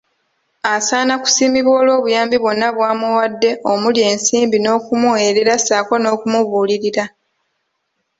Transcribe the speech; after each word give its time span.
Asaana 0.73 1.13
kusiimibwa 1.21 1.73
olw'obuyambi 1.81 2.37
bwonna 2.39 2.67
bwamuwadde 2.75 3.49
omuli 3.71 3.99
ensimbi 4.11 4.57
n'okumuweerera 4.59 5.53
ssaako 5.59 5.93
n'okumubuulirira. 5.99 7.05